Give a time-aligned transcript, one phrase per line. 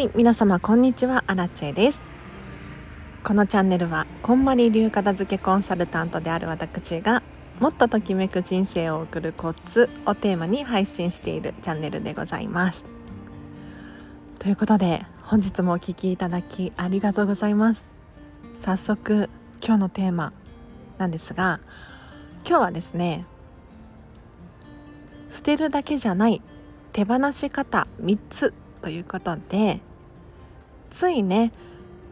[0.00, 1.24] はい皆様こんにちは。
[1.26, 2.00] アラチェです。
[3.22, 7.22] このチャンネルはこんまり流片付けコンサルタントである私が
[7.58, 12.86] もっとときめく人生を送るコツをテーマに配信しているチャンネルでございます。
[14.38, 17.84] ということで本日もお聴きいただきありがとうございます。
[18.62, 19.28] 早速
[19.62, 20.32] 今日のテーマ
[20.96, 21.60] なんですが
[22.48, 23.26] 今日はですね
[25.28, 26.40] 捨てるだけじゃない
[26.94, 29.82] 手放し方3つということで
[30.90, 31.52] ついね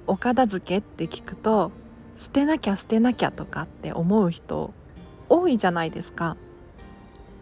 [0.06, 1.70] お片付けって聞くと
[2.16, 4.72] 捨てなきゃ捨てなきゃとかって思う人
[5.28, 6.36] 多いじゃないですか。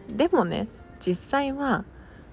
[0.08, 0.68] でもね
[1.00, 1.84] 実際は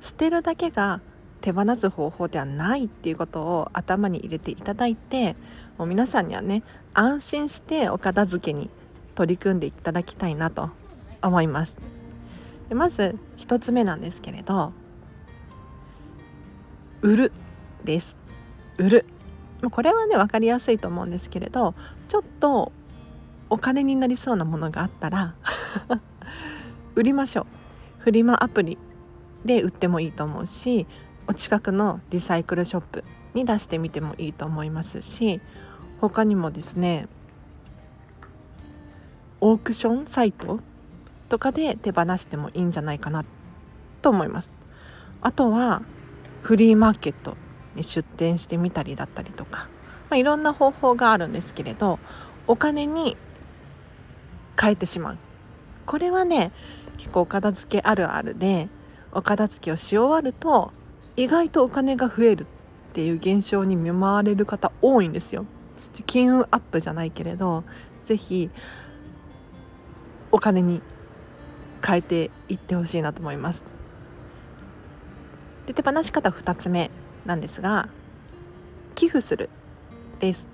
[0.01, 1.01] 捨てるだけが
[1.41, 5.35] 手放す方法ではないっていうことを頭に入れていただいて
[5.77, 8.69] もう皆さんにはね安心してお片付けに
[9.15, 10.69] 取り組んでいただきたいなと
[11.21, 11.77] 思います。
[12.69, 14.73] でまず1つ目なんですけれど
[17.01, 17.31] 売る
[17.83, 18.22] です。
[18.77, 19.05] 売る。
[19.71, 21.73] これはね分かりやすいと思うんですけれど
[22.09, 22.73] ちょっと
[23.49, 25.35] お金になりそうなものがあったら
[26.95, 27.45] 売りましょう。
[27.99, 28.77] フリマアプリ
[29.45, 30.85] で売ってもいいと思うし
[31.27, 35.39] お近くのリサイクルショップに出してみてもいいと思いますし
[36.01, 37.07] 他にもですね
[39.39, 40.59] オークションサイト
[41.29, 43.25] とかで手放してもいいんじゃないかな
[44.01, 44.51] と思います。
[45.21, 45.81] あとは
[46.41, 47.35] フリーマーケット。
[47.75, 49.67] に出店してみたりだったりとか、
[50.09, 51.99] まあ、いろんな方法があるんですけれど
[52.47, 53.17] お金に
[54.59, 55.17] 変えてしまう。
[55.85, 56.51] これはね
[56.97, 58.69] 結構お片付けあるあるで
[59.11, 60.71] お片付けをし終わると
[61.15, 62.45] 意外とお金が増えるっ
[62.93, 65.45] ていう現象に見舞われる方多いんですよ。
[66.05, 67.63] 金運アップじゃないけれど
[68.03, 68.49] 是非
[70.31, 70.81] お金に
[71.85, 73.63] 変えていってほしいなと思います。
[75.65, 76.89] で手放し方2つ目。
[77.25, 77.89] なんですが
[78.95, 79.49] 寄付する
[80.19, 80.47] です。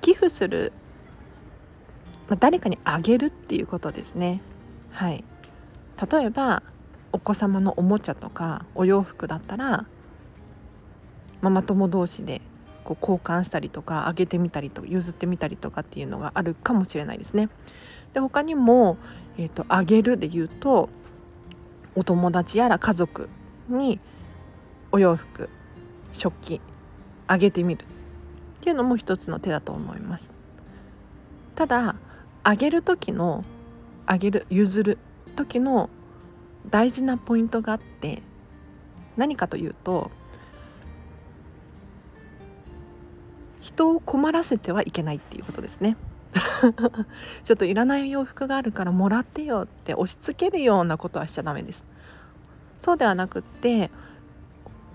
[0.00, 0.72] 寄付する、
[2.28, 4.40] まあ、誰かにあげるっていうことですね。
[4.90, 5.24] はい。
[6.10, 6.62] 例えば
[7.12, 9.86] お子様のおもちゃとかお洋服だったら
[11.40, 12.42] ママ友同士で
[12.84, 17.48] こう交換したりとかあげてみたりと譲ってみたりとかっていうのがあるかもしれないですね。
[18.12, 18.96] で他にも、
[19.38, 20.88] えーと、あげるで言うと
[21.94, 23.28] お友達やら家族
[23.68, 23.98] に
[24.92, 25.48] お洋服
[26.12, 26.60] 食器
[27.26, 27.86] あげてみるっ
[28.60, 30.32] ていうのも一つの手だと思います。
[31.54, 31.96] ただ
[32.42, 33.44] あげる時の
[34.06, 34.98] あげる譲る
[35.34, 35.90] 時の
[36.70, 38.22] 大事なポイントがあって
[39.16, 40.10] 何かというと
[43.60, 45.96] 人を困らせてはいけないっていうことですね。
[47.44, 51.84] ちょっといらない洋服があるからもらってよって押し付けるようなことはしちゃダメです。
[52.78, 53.90] そうではなくって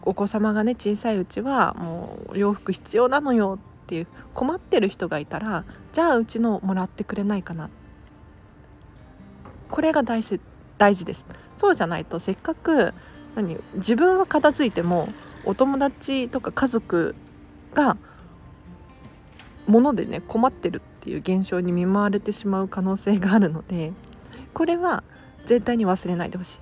[0.03, 7.69] お子様がね小さいうちはもう洋服必要なのよっていう困ってる人がいたらじゃあうちのもらってくれないかな。
[9.69, 10.39] これが大事
[10.77, 11.25] 大事です。
[11.57, 12.93] そうじゃないとせっかく
[13.35, 15.07] 何自分は片付いても
[15.45, 17.15] お友達とか家族
[17.73, 17.97] が
[19.67, 23.93] 物でね困ってるっていう現象に見舞われてしまう可能性があるので
[24.53, 25.03] これは
[25.45, 26.59] 絶対に忘れないでほしい。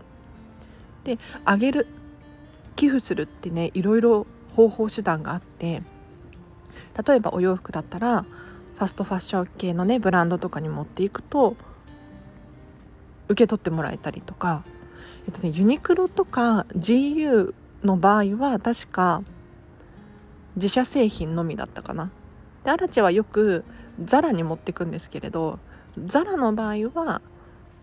[1.06, 1.88] であげる。
[2.80, 4.26] 寄付するってねいろいろ
[4.56, 5.84] 方法手段があって
[7.06, 11.58] 例えばお洋服だったらファストファッション系のねブランドとかに持っていくと
[13.28, 14.64] 受け取ってもらえたりとか、
[15.28, 17.54] えっとね、ユニクロとか GU
[17.84, 19.24] の場合は確か
[20.56, 22.10] 自社製品のみだったかな。
[22.64, 23.66] でアラチェはよく
[24.04, 25.60] ザラに持っていくんですけれど
[26.06, 27.22] ザラの場合は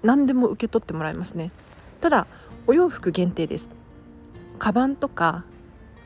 [0.02, 1.52] 何でも受け取ってもらえますね
[2.00, 2.26] ただ
[2.66, 3.68] お洋服限定です
[4.56, 5.44] カバンとか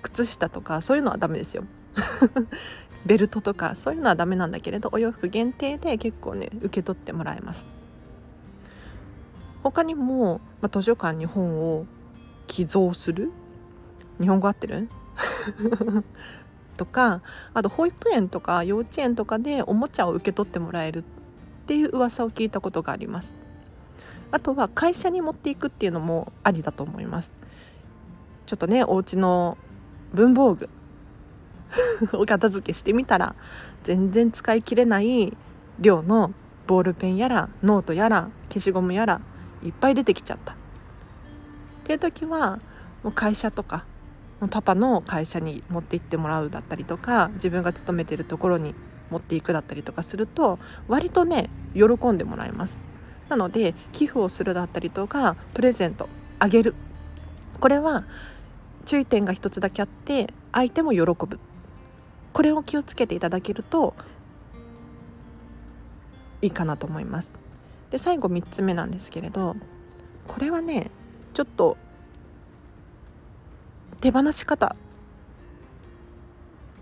[0.03, 1.65] 靴下とかそういうのはダメですよ。
[3.07, 7.67] ベルトとかそういうのはダメなんだけれどお洋服限定で結構ね受け取ってもらえます。
[9.63, 11.87] 他にも、まあ、図書館に本を
[12.47, 13.31] 寄贈する？
[14.21, 14.89] 日本語合ってる？
[16.77, 17.21] とか
[17.53, 21.03] あと保育園とか幼稚園とかでおもちゃを受け取ってもらえるっ
[21.67, 23.35] ていう噂を聞いたことがあります。
[24.33, 27.35] あとは会社に持っていくっていうのもありだと思います。
[28.51, 29.57] ちょっとねお家の
[30.13, 30.69] 文房具。
[32.15, 33.37] お片付けしてみたら
[33.85, 35.37] 全然使い切れない
[35.79, 36.33] 量の
[36.67, 39.21] ボールペンやらノートやら消しゴムやら
[39.63, 40.55] いっぱい出てきちゃった。
[40.55, 40.57] っ
[41.85, 42.59] ていう時は
[43.05, 43.85] もう会社とか
[44.51, 48.75] パパの会社に持って行ってもらうだったりとか自分が勤めてるところに
[49.11, 50.59] 持っていくだったりとかすると
[50.89, 52.81] 割とね喜んでもらえます。
[53.29, 56.09] なので寄付をするだったりとかプレゼント
[56.41, 56.75] あげる。
[57.61, 58.05] これは
[58.91, 61.39] 注意点が一つだけあって相手も喜ぶ。
[62.33, 63.95] これを気をつけていただけると
[66.43, 67.33] いいかなと思います。
[67.91, 69.55] で最後3つ目なんですけれど
[70.27, 70.91] これはね
[71.35, 71.77] ちょっと
[74.01, 74.75] 手放し方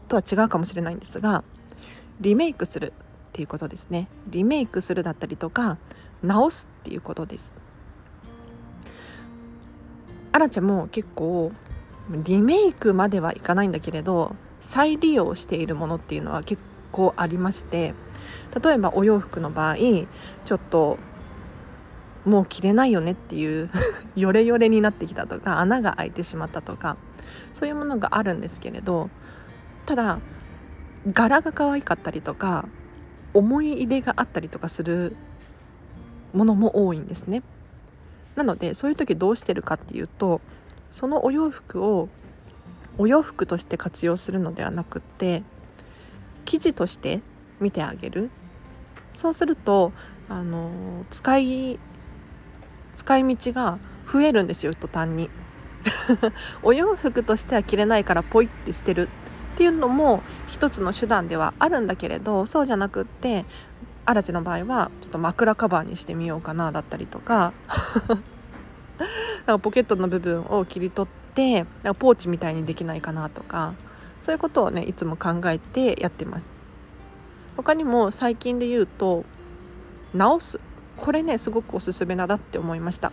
[0.08, 1.44] とは違うかもしれないんですが
[2.22, 4.08] リメイクするっていうことですね。
[4.28, 5.76] リメイクするだったりとか
[6.22, 7.52] 直すっていうことです。
[10.32, 11.52] アラちゃんも結構
[12.10, 16.60] リメイクまではいかないんだけれど再利用しているものっていうのは結
[16.90, 17.94] 構ありまして
[18.62, 20.98] 例えばお洋服の場合ちょっと
[22.24, 23.70] もう着れないよねっていう
[24.16, 26.96] ヨレヨレになってきたとか穴が開いてしまったとか
[27.52, 29.10] そういうものがあるんですけれど
[29.86, 30.18] ただ
[31.06, 32.66] 柄が可愛かったりとか
[33.34, 35.16] 思い入れがあったりとかする
[36.32, 37.42] ものも多いんですね。
[38.36, 40.40] なのでそういう時どうしてるかっていうと
[40.90, 42.08] そのお洋服を
[42.98, 45.42] お洋服として活用するのではなくって
[46.44, 47.20] 生地として
[47.60, 48.30] 見てあげる。
[49.14, 49.92] そうすると
[50.28, 50.70] あの
[51.10, 51.78] 使い
[52.94, 53.78] 使い道が
[54.10, 55.30] 増えるんですよ途端に。
[56.62, 59.08] お洋服としては着れないからポイって捨てる。
[59.54, 63.44] っていうのも一つの手段ではあるんだけれどそうじゃなくって
[64.04, 67.52] アラチの場合はちょっと枕カバーにしてみようかなだったりとか。
[69.46, 73.74] なんかポケットの部分を切り取ってなんかポーチみたいにできないかなとか
[74.20, 76.50] そういうことをねいつも考えてやってます。
[77.56, 79.24] 他にも最近で言うと
[80.14, 80.60] 直す。
[80.96, 83.12] これねすごくおすすめだなって思いました。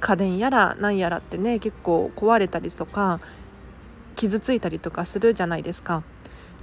[0.00, 3.20] 家電やら何やらってね結構壊れたりとか
[4.14, 6.02] 傷ついたりとかするじゃないですか。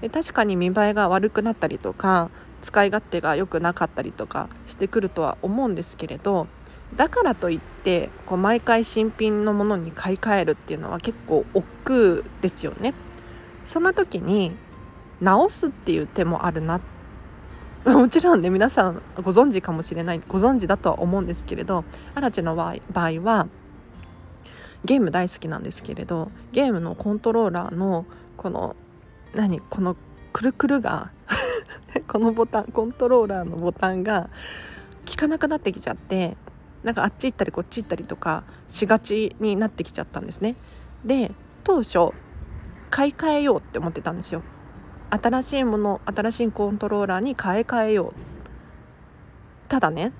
[0.02, 2.30] で確かに見栄えが悪くなったりとか
[2.62, 6.48] 使い勝手が良くなかったりとかしてくるとは思うんですけれど
[6.96, 12.94] だからといってこう毎回新品のものに買い替えるっていうのは結構億劫ですよね。
[13.66, 14.52] そんな時に
[15.22, 16.82] 直すっていう手もあるな
[17.86, 21.84] もちろんね皆さんご存知かもしれないご存知だとは思うんですけれど
[22.16, 22.76] アラチェの場合
[23.22, 23.48] は
[24.86, 28.06] ゲーム大好きなんですけれどゲームのコントローラーの
[28.36, 28.76] この
[29.34, 29.96] 何この
[30.34, 31.12] くるくるが
[32.08, 34.30] このボタンコントローラーのボタンが
[35.10, 36.38] 効かなくなってきちゃって
[36.84, 40.56] なんかあっち行ったりこっち行ったりとかしがちになってきちゃったんですね。
[41.06, 41.32] で
[41.64, 42.14] 当初
[42.90, 44.44] 買い替えようって思ってたんですよ。
[45.10, 48.14] 新しいもの新しいコントローラーに買い替えよう。
[49.70, 50.12] ただね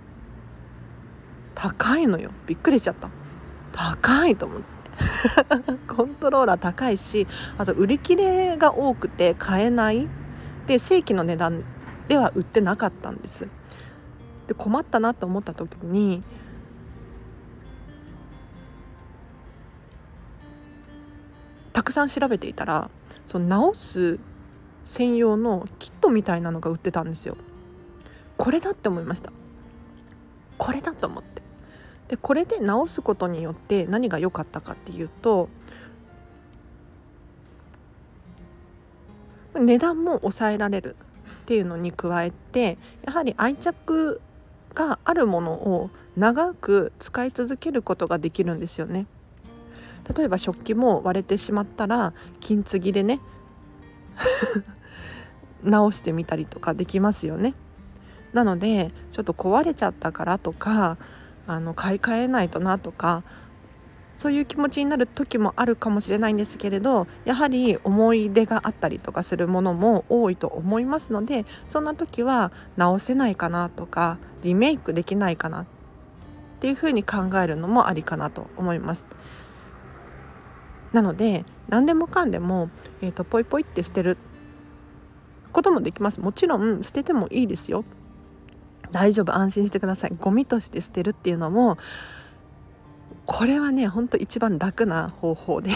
[1.56, 2.32] 高いのよ。
[2.48, 3.10] びっくりしちゃった。
[3.72, 4.74] 高いと思って。
[5.88, 7.28] コントローラー高いし
[7.58, 10.08] あと売り切れが多くて買えない。
[10.68, 11.64] で正規の値段
[12.08, 13.48] では売ってなかったんです。
[14.48, 16.24] で困ったなと思った時に
[21.84, 22.90] たくさん調べていたら
[23.26, 24.18] その直す
[24.86, 27.36] 専用のキットみたいなのが売ってたんですよ。
[28.38, 29.34] これだって思いました。
[30.58, 31.42] これだと思って。
[32.08, 35.50] でこれで直すことによって何が良かったかっていうと
[39.54, 40.96] 値段も抑えられる
[41.42, 44.22] っていうのに加えてやはり愛着
[44.74, 49.06] があるものを長く使い続けることができるんですよね。
[50.16, 53.20] 例えば食器も割れてしまったら金継ぎでね
[55.64, 57.54] 直してみたりとかできますよね
[58.34, 60.98] なのでちょっと壊れちゃったからとか
[61.48, 63.24] あの買い替えないとなとか
[64.14, 75.66] そういう気持ちになる時もあるかもしれないんですけれどやはり思い出があったりとかするものも多いと思いますのでそんな時は直せないかなとかリメイクできないかなっ
[76.60, 79.06] ていうふうに考えるのもありかなと思います。
[80.94, 82.70] なので何でもかんでも、
[83.02, 84.18] えーと、ポイポイって捨てる。
[85.54, 86.20] こともできます。
[86.20, 87.86] もちろん捨ててもいいですよ。
[88.92, 89.36] 大丈夫。
[89.36, 90.12] 安心してください。
[90.20, 91.78] ゴミとして捨てるっていうのも
[93.26, 95.72] これはねほんと一番楽な方法で。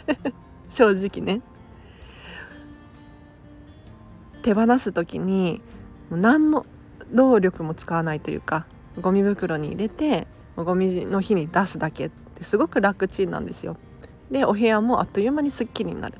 [0.70, 1.40] 正直ね。
[4.42, 5.60] 手放す時に
[6.10, 6.66] 何の
[7.10, 8.66] 労力も使わないというか
[9.00, 13.76] ゴミ袋に入れてゴミの日に出すだけってすごく楽ちんなんですよ。
[14.30, 16.14] でお部屋もあっという間にすっきりになる。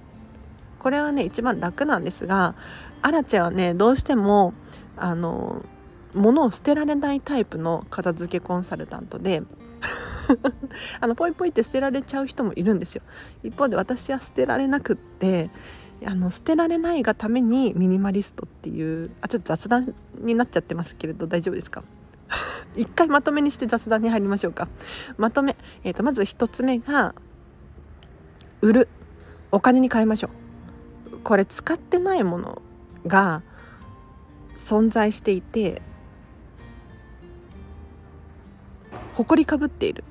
[0.78, 2.54] これはね一番楽なんですが
[3.02, 4.54] アラチェはねどうしても
[4.96, 5.64] あの
[6.14, 9.42] 物を捨てられないタイプの片付けコンサルタントで
[11.00, 13.02] あのポイポイって捨てられちゃう人もいるんですよ。
[13.42, 15.50] 一方で私は捨てられなくって
[16.04, 21.82] あの捨てられないがためにミニマリストっていうあちょっと雑談になっちゃってますけれど大丈夫ですか？
[22.76, 24.68] 一回まとめにして雑談に入りましょうか。
[25.16, 27.14] まとめ、えーと、まず1つ目が
[28.60, 28.88] 売る。
[29.52, 30.28] お金に変えましょ
[31.12, 31.18] う。
[31.18, 32.62] これ使ってないもの
[33.06, 33.42] が
[34.56, 35.82] 存在していて
[39.14, 40.04] 埃かぶっている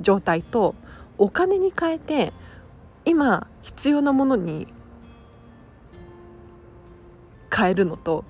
[0.00, 0.74] 状態と
[1.18, 2.32] お金に変えて
[3.04, 4.68] 今必要なものに
[7.54, 8.24] 変えるのと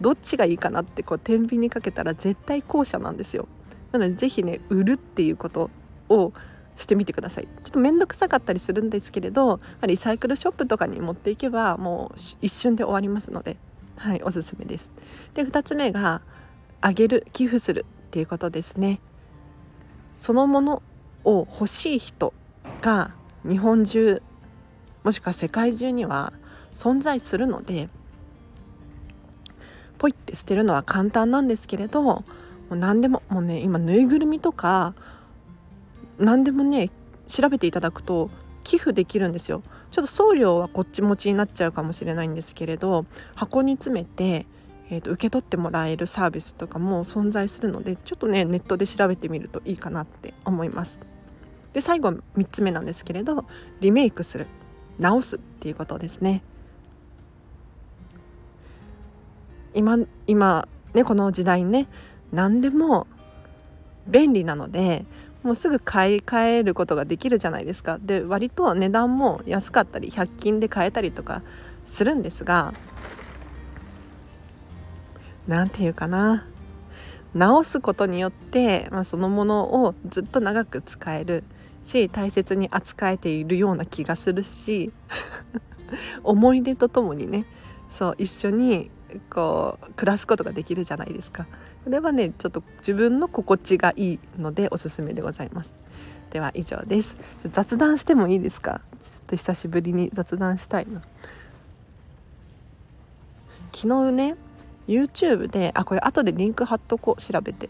[0.00, 3.46] どっちがいいかなってこう天秤にかけたら絶対後者なんですよ。
[3.92, 5.70] なのでぜひね売るっていうこと
[6.08, 6.32] を
[6.80, 7.44] してみてください。
[7.44, 13.56] ちょっと面倒くさかったりするんですけれどリサイクルショップとかに持っていけばもう一瞬で終わりますので
[13.96, 14.90] はいおすすめです。
[15.34, 16.22] で2つ目が
[16.80, 19.00] あげる寄付するっていうことですね。
[20.16, 20.82] そのもの
[21.24, 22.32] を欲しい人
[22.80, 23.12] が
[23.46, 24.22] 日本中
[25.02, 26.32] もしくは世界中には
[26.72, 27.88] 存在するので
[29.98, 32.24] ポイって捨てるのは簡単なんですけれども
[32.70, 34.94] う何でももうね今ぬいぐるみとか
[36.20, 36.90] 何でもね
[37.26, 38.30] 調べていただくと
[38.62, 39.62] 寄付できるんですよ。
[39.90, 44.46] ちょっと送料はこっち持ちになっちゃうかもしれないんですけれど箱に詰めて、
[44.90, 51.00] えーと、受け取ってもらえるサービスとかも存在するのでちょっとねネットで調べてみるといいかなって思います。
[51.72, 53.46] で最後3つ目なんですけれど
[53.80, 54.46] リメイクする。
[54.98, 56.42] 直すっていうことですね。
[59.74, 61.88] 今今ねこの時代ね
[62.32, 63.06] 何でも
[64.06, 65.04] 便利なので
[65.42, 67.98] もうすぐ買い替えることができるじゃないですか。
[68.00, 71.42] で割と値段も安かったり100均で買えたりとか
[71.86, 72.74] するんですが
[75.48, 76.46] 何て言うかな。
[77.34, 81.44] 直すことによって、まあ、そのものをずっと長く使える
[81.82, 84.92] し大切に扱えているような気がするし
[86.24, 87.46] 思い出とともにね
[87.88, 88.90] そう一緒に
[89.28, 91.46] こう暮らすことができるじゃないですか。
[91.84, 95.76] これはねちょっと自分の心地がいいのでおすすめでございます。
[96.30, 97.16] では以上です。
[97.52, 98.80] 雑談してもいいですか？
[99.02, 101.00] ちょっと久しぶりに雑談したいな。
[103.74, 104.36] 昨日ね
[104.86, 107.68] YouTube であこれ後でリンク貼っとこう調べて。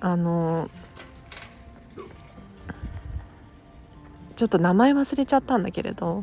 [0.00, 0.70] あの
[4.36, 6.22] ちょっと名前忘れちゃったんだけれど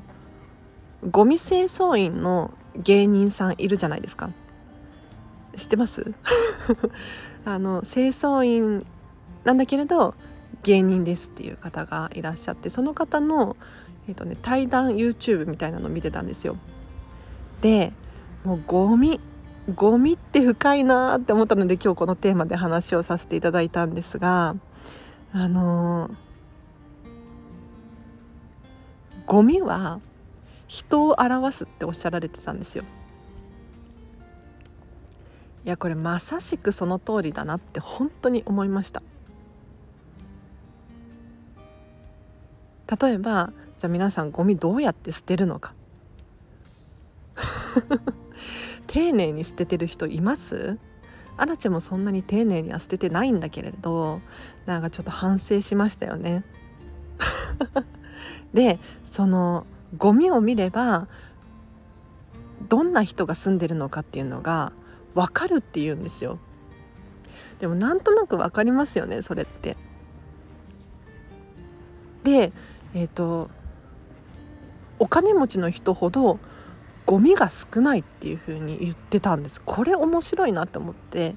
[1.11, 4.29] ゴミ清掃員の芸人さんいるじゃないですか。
[5.55, 6.13] 知ってます？
[7.45, 8.85] あの清掃員
[9.43, 10.15] なんだけれど
[10.63, 13.55] 芸人ですっていう方がいらっしゃってその方の、
[14.07, 16.57] えーとね、対談 YouTube みたいなのを見てたんですよ。
[17.62, 17.93] で
[18.43, 19.19] もうゴミ
[19.74, 24.55] ゴミって深いなって思ったので今日このテーマで話をさせていただいたんですが
[25.33, 26.13] あのー、
[29.25, 30.00] ゴミは
[30.67, 32.83] 人を表すっておっしゃられてたんですよ。
[35.65, 39.01] いやこれまさしくその通りだなって本当に思いました。
[43.01, 45.74] 例えばじゃあ皆さんゴミどうやって捨てるのか。
[48.86, 50.77] 丁寧に捨ててる人います？
[51.36, 54.22] アラチェもそんなに丁寧には捨ててないんだけれど
[54.65, 56.43] なんかちょっと反省しましたよね。
[58.53, 59.65] でその
[59.98, 61.07] ゴミを見れば
[62.69, 64.72] どんな人が住んでるのかっていうのが
[65.15, 66.38] 分かるっていうんですよ。
[67.60, 69.77] でもなんとなく分かりますよねそれって。
[72.24, 72.51] で
[72.93, 73.50] えっ、ー、と
[75.00, 76.39] お金持ちの人ほど
[77.05, 79.62] ゴミが少ないっていう風に言ってたんです。
[79.62, 81.36] これ面白いなって思って。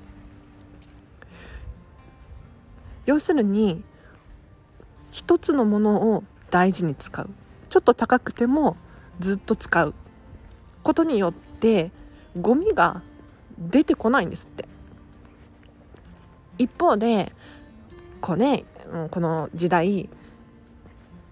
[3.06, 3.82] 要するに
[5.10, 7.30] 一つのものを大事に使う。
[7.68, 8.76] ちょっと高くても
[9.20, 9.94] ずっと使う
[10.82, 11.90] ことによって
[12.40, 13.02] ゴミが
[13.58, 14.68] 出てこないんですって。
[16.58, 17.32] 一方で
[18.20, 18.64] こうね
[19.10, 20.08] この時代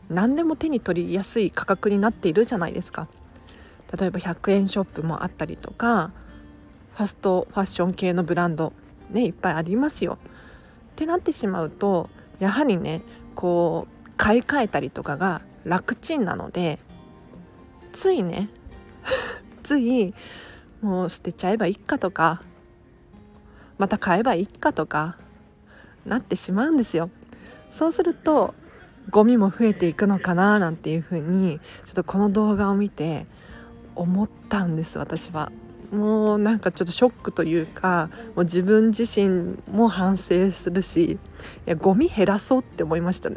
[0.09, 3.09] 何でも手に取りやすい価格になっているじゃないですか。
[3.97, 6.11] 例えば100円ショップもあったりとか
[6.95, 8.73] ファストファッション系のブランド
[9.11, 10.19] ねいっぱいありますよ。
[10.23, 13.03] ってなってしまうとやはりね
[13.35, 16.79] こう買い替えたりとかが楽ちんなので
[17.93, 18.49] ついね
[19.63, 20.15] つい
[20.83, 22.43] もう捨てちゃえばいいかとか
[23.79, 25.19] また買えばいいかとか
[26.05, 27.11] なってしまうんですよ。
[27.71, 28.55] そうすると
[29.11, 33.27] ゴミも増えていくのかななんていうふうにちょっとこの動画を見て
[33.95, 35.53] 思ったんです私は。
[35.93, 41.19] もうなんかちょっとショックというかもう自分自身も反省するしい
[41.65, 43.37] やゴミ減らそうって思いましたね。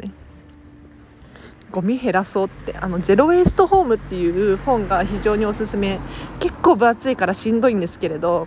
[1.70, 5.98] ゴミ減らそうってあのゼロ・ウェイスト・ホームっていう本が非常におすすめ。
[6.38, 8.46] 結構分厚いからしんどいんですけれど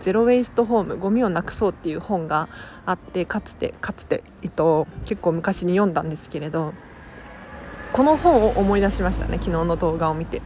[0.00, 2.48] ゼロ・ウェイスト・ホームゴミをなくそうっていう本が
[2.84, 6.74] あってかつてかつて、えっと、結構昔に読んだんですけれど
[7.92, 10.42] この本を思い出しましたね昨日の動画を見て。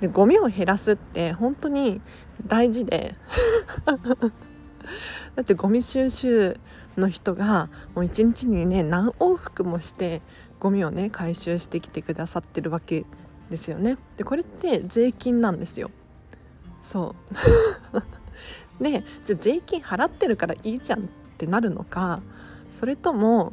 [0.00, 2.00] でゴミを減らすって本当に
[2.46, 3.14] 大事で。
[5.36, 6.58] だってゴミ収集
[6.96, 10.22] の人がもう一日にね何往復もして
[10.60, 13.04] ゴミをね回収してきてくださってるわけ
[13.50, 13.96] ですよね。
[14.16, 15.90] でこれって税金なんですよ。
[16.82, 17.16] そ
[18.78, 18.82] う。
[18.82, 21.02] でじゃあ税金払ってるからいいじゃんっ
[21.36, 22.22] てなるのか
[22.72, 23.52] それとも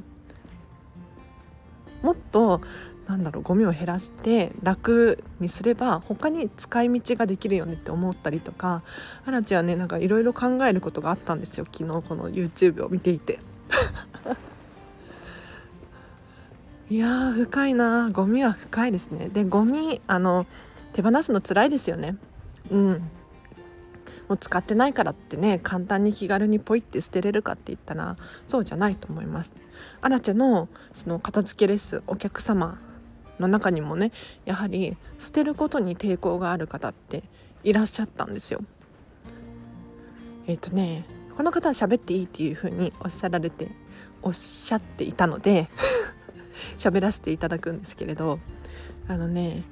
[2.02, 2.62] もっと
[3.08, 8.84] なんだろうゴミを減らして楽にすれば他に使い道ができるよねって思ったりとか
[9.26, 11.66] アラチはねなんかいろいろ考えることがあったんですよ。
[11.66, 13.40] 昨日この YouTube を見ていて。
[16.90, 18.10] いやー深いな。
[18.12, 19.28] ゴミは深いですね。
[19.28, 20.46] でゴミあの
[20.94, 22.16] 手放すの辛いですよね。
[22.70, 22.92] うん。
[24.30, 29.54] もう使ってないからってね簡単に気軽にポイって捨てれるかって言ったらそうじゃないと思います。
[30.00, 32.80] アラチェのその片付けレッスンお客様
[33.38, 34.14] の中にもね
[34.46, 37.24] やはり捨てることに抵抗がある方って
[37.64, 38.62] いらっしゃったんですよ。
[40.48, 43.70] えっ、ー、とねこの方は喋っていいっていうふうにおっしゃられて
[44.22, 45.70] おっしゃっていたので
[46.78, 48.40] 喋らせていただくんですけれど
[49.08, 49.64] あのね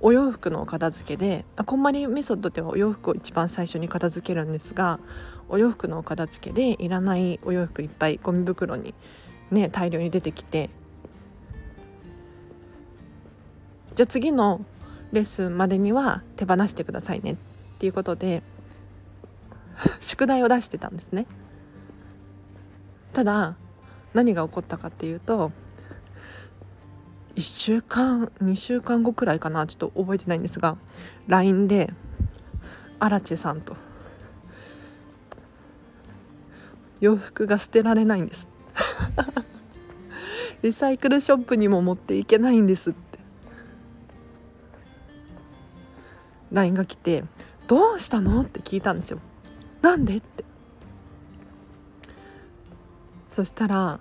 [0.00, 5.00] お洋服の片付けであこんまりメソッドではお洋服を一番最初に片付けるんですが
[5.48, 8.94] お洋服の片付けでいらないお洋服いっぱいゴミ袋に
[9.50, 10.70] ね大量に出てきて
[13.94, 14.64] じゃあ次の
[15.12, 17.36] レッスンまでには手放してくださいねっ
[17.78, 18.42] ていうことで
[20.00, 21.26] 宿題を出してたんですね。
[23.12, 23.56] ただ
[24.16, 25.52] 何が起こったかっていうと
[27.34, 30.78] 1週間2週間後くらいかなちょっと覚えてないんですが
[31.28, 31.92] LINE で
[32.98, 33.76] アラチェさんと
[37.00, 38.48] 洋服が捨てられないんです
[40.62, 43.18] リサイクルショップにも持っていけないんですって
[46.52, 47.24] LINE が来て
[47.68, 49.18] 「どうしたの?」って聞いたんですよ。
[49.82, 50.46] なんでって
[53.28, 54.00] そしたら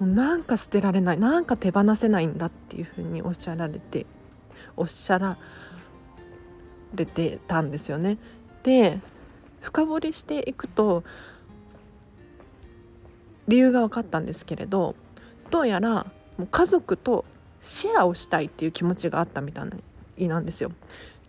[0.00, 4.06] なんか捨てられないなんか手放せないんだっていうふうにおっしゃられて
[4.76, 5.38] おっしゃら
[6.94, 8.18] れてたんですよね。
[8.62, 9.00] で
[9.60, 11.02] 深掘りしていくと
[13.48, 14.94] 理由が分かったんですけれど
[15.50, 16.06] どうやら
[16.36, 17.24] もう家族と
[17.62, 19.66] シェアをしたいっていう気持ちがあったみた
[20.18, 20.72] いなんですよ。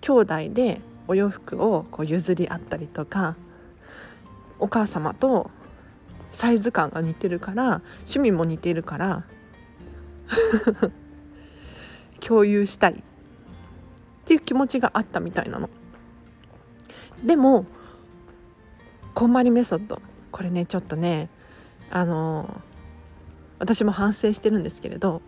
[0.01, 3.35] 兄弟でお洋服をこう譲り合ったりとか
[4.59, 5.49] お母様と
[6.37, 9.23] サイズ感が似てるから趣味も似てるから
[12.21, 12.95] 共有したいっ
[14.23, 15.67] ていう気持ちがあったみたいなの。
[17.25, 17.65] でも
[19.15, 19.99] こんまりメソッド
[20.31, 21.31] これねちょっとね
[21.89, 22.61] あの
[23.57, 25.23] 私も反省してるんですけれど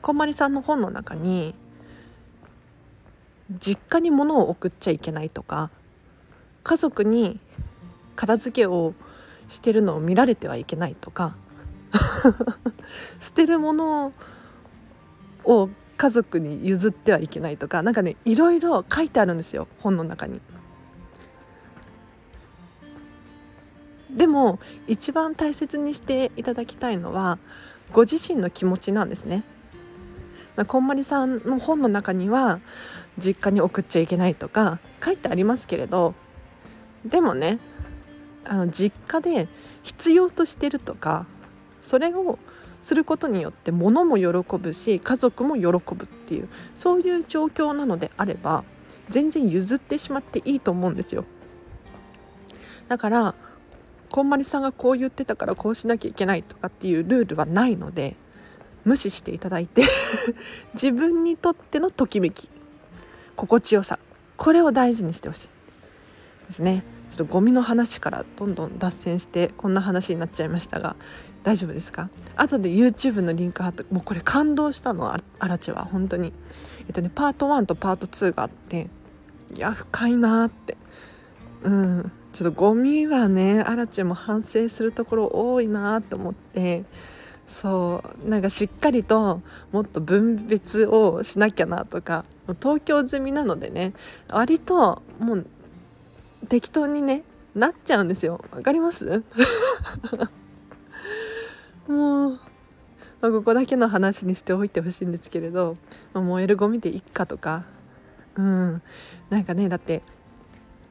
[0.00, 1.54] こんまりさんの本の中に
[3.50, 5.68] 実家に物を送っちゃいけないとか
[6.62, 7.38] 家族に
[8.16, 8.94] 片付けを
[9.50, 11.34] してるのを見られてはいけないとか
[13.18, 14.12] 捨てるもの
[15.44, 20.40] を家族に譲ってはいけないとか何かねいろいろ書いてあるんですよ本の中に。
[24.10, 24.58] でも
[24.88, 27.38] 一番大切にしていただきたいのは
[27.92, 29.44] ご自身の気持ちなんですね。
[30.66, 32.60] こんまりさんの本の中には
[33.18, 36.14] 実家に送っちゃいけないとか書いてありますけれど
[37.04, 37.58] でもね
[38.50, 39.46] あの実家で
[39.84, 41.24] 必要としてるとか
[41.80, 42.36] それを
[42.80, 48.64] することによって物も喜ぶし家族も喜ぶっていうそういう状況なのであれば
[49.08, 51.24] 全然譲ってしまっていいと思うんですよ。
[52.88, 53.34] だから
[54.10, 58.16] こんまりさんがこう言ってたからこうしなきゃいけないとかっていうルールはないので
[58.84, 59.84] 無視していただいて
[60.74, 62.50] 自分にとってのときめき
[63.36, 64.00] 心地よさ
[64.36, 65.48] これを大事にしてほしい
[66.48, 66.82] ですね。
[67.10, 70.96] ちょっとゴミの話からどんどん脱線してこんな話になっちゃいましたが
[71.42, 72.08] 大丈夫ですか？
[72.36, 75.84] 後で YouTube のリンク貼ってもうこれ感動したのアラチェは。
[75.84, 76.32] 本当に。
[76.86, 78.88] えっとねパート1とパート2があって
[79.54, 80.76] いや深いなって。
[81.62, 82.12] うん。
[82.32, 86.84] ちょっとゴミはねアラチェも反省するところ多いなって思って。
[87.48, 88.28] そう。
[88.28, 89.40] なんかしっかりと
[89.72, 92.24] もっと分別をしなきゃなとか。
[92.60, 93.94] 東京済みなのでね。
[94.28, 95.46] 割ともう
[96.50, 97.22] 適当にね
[97.54, 98.44] なっちゃうんですよ。
[98.52, 99.24] わかります？
[101.88, 102.30] もう、
[103.20, 105.76] まあ、ここだけの話にしておいてほしいんですけれど、
[106.12, 107.64] まあ、燃えるゴミでいっかとか。
[108.36, 108.82] うん。
[109.30, 110.02] なんかねだって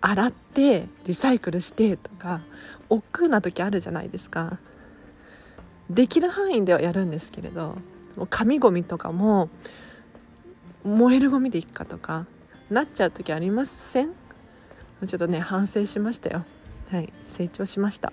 [0.02, 2.42] 洗ってリサイクルしてとか
[2.90, 4.60] 億劫な時あるじゃないですか。
[5.90, 7.76] できる範囲ではやるんですけれど
[8.30, 9.50] 紙ゴミとかも
[10.84, 12.28] 燃えるゴミでいっかとか
[12.70, 14.14] なっちゃう時ありません？
[15.06, 16.46] ちょっとね反省しましたよ。
[16.90, 17.12] はい。
[17.26, 18.12] 成長しました。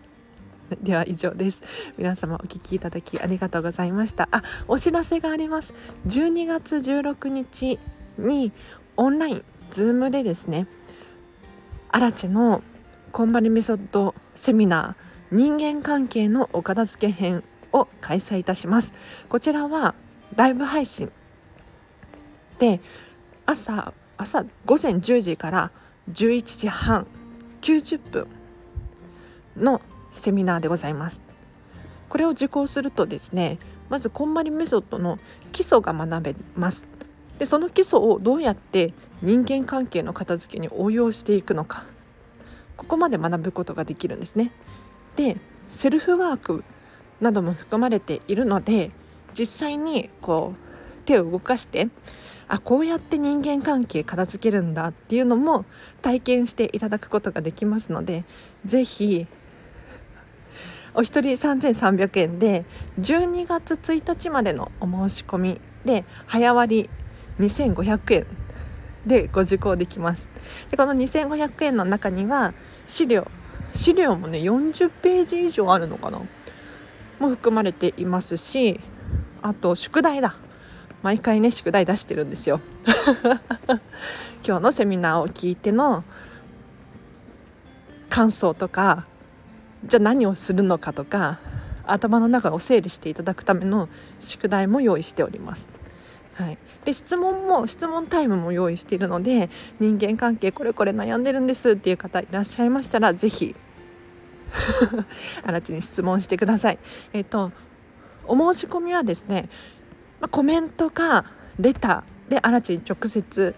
[0.83, 1.63] では以上です。
[1.97, 4.29] 皆様お聞きいただきありがとうございました。
[4.33, 5.75] あお知らせがあります。
[6.07, 7.79] 12月16日
[8.19, 8.53] に
[8.97, 10.67] オンラインズームでですね
[11.91, 12.63] アラチの
[13.13, 18.93] こんまりメソッドセミナー人間関係のお片付け編を開催いたします。
[19.29, 19.95] こちらは
[20.35, 21.11] ライブ配信
[22.59, 22.81] で
[23.45, 25.71] 朝朝午前10時から
[26.13, 27.07] 11時半
[27.63, 28.27] 90分
[29.57, 29.81] の
[30.13, 31.23] セミナーでございます。
[32.09, 35.19] これを受講するとですねまずこんまりメソッドの
[35.53, 36.85] 基礎が学べます。
[37.39, 41.85] でその基礎をどうやって人間関係の片付けに応用していくのか。
[42.77, 44.53] ここまで学ぶことができるんですね。
[45.17, 45.37] で
[45.71, 46.63] セルフワーク
[47.21, 48.91] なども含まれているので
[49.37, 51.89] 実際にこう手を動かして
[52.49, 55.65] あこうやって人間関係片付けるんだっていうのも
[56.03, 58.25] 体験していただくことができますので
[58.65, 59.27] 是非
[60.95, 62.65] お一人3300円で
[63.01, 66.89] 12月1日までのお申し込みで早割
[67.41, 68.27] 2500円
[69.07, 70.29] でご受講できます。
[70.71, 72.55] でこの2500円の中には
[72.87, 73.29] 資料
[73.75, 76.21] 資料もね40ページ以上あるのかな？
[77.19, 78.81] も含まれていますし
[79.43, 80.37] あと宿題だ。
[81.07, 82.61] 毎回ね宿題出してるんですよ
[84.45, 86.03] 今日のセミナーを聞いての
[88.09, 89.07] 感想とか
[89.85, 91.39] じゃあ何をするのかとか
[91.87, 93.89] 頭の中を整理していただくための
[94.19, 95.69] 宿題も用意しております。
[96.35, 103.55] はい、で質問も質問タイムも用意しているので人間関係これこれ悩んでるんですっていう方いらっしゃいましたら是非
[105.45, 106.81] あらちに質問してください。
[107.13, 107.53] えっ、と
[108.29, 109.49] お申し込みはですね、
[110.21, 111.25] まあコメントか
[111.59, 113.55] レターであらちに直接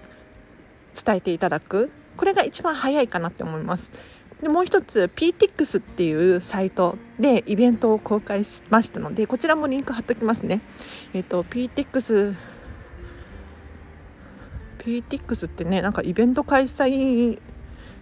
[1.04, 3.92] 伝えていただくこれが一番早いかなって思います。
[4.42, 10.60] でもう一つ PTX っていうサイトでイベントを公開しましたのでこちらもリンク貼っときますね。
[11.12, 12.36] えっ、と PTX
[14.78, 17.40] PTX ってねなんかイベント開催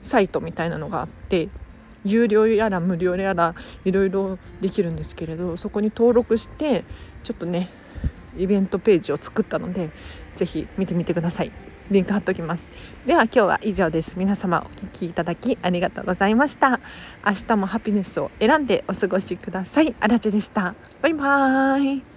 [0.03, 1.49] サイトみたいなのがあって
[2.05, 6.85] 有料やら無料やらいろいろできるんですけれどそこに登録して
[7.25, 7.69] ちょっとね
[8.39, 9.91] イベントページを作ったので
[10.37, 11.53] ぜひ見てみてください。
[11.91, 12.67] リンク貼っておきます。
[13.07, 14.15] では今日は以上です。
[14.17, 16.81] 皆様お聴きいただきありがとうございました。
[17.25, 19.95] 明日もハピネスを選んでお過ごしください。
[20.01, 20.75] あらちでした。
[21.01, 22.16] バイバーイ。